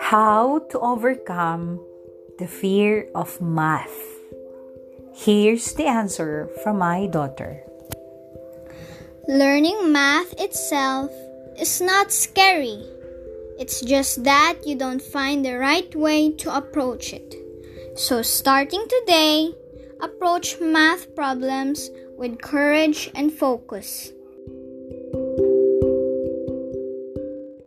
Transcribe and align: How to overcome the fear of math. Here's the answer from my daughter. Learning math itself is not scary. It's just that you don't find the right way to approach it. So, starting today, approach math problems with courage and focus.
How 0.00 0.60
to 0.70 0.78
overcome 0.80 1.80
the 2.38 2.46
fear 2.46 3.08
of 3.14 3.40
math. 3.40 3.92
Here's 5.14 5.74
the 5.74 5.86
answer 5.86 6.48
from 6.62 6.78
my 6.78 7.06
daughter. 7.06 7.62
Learning 9.28 9.92
math 9.92 10.32
itself 10.40 11.10
is 11.58 11.80
not 11.80 12.12
scary. 12.12 12.84
It's 13.58 13.80
just 13.82 14.24
that 14.24 14.58
you 14.64 14.76
don't 14.76 15.02
find 15.02 15.44
the 15.44 15.58
right 15.58 15.94
way 15.94 16.32
to 16.32 16.56
approach 16.56 17.12
it. 17.12 17.34
So, 17.96 18.22
starting 18.22 18.86
today, 18.88 19.54
approach 20.00 20.60
math 20.60 21.14
problems 21.14 21.90
with 22.16 22.40
courage 22.40 23.10
and 23.14 23.32
focus. 23.32 24.12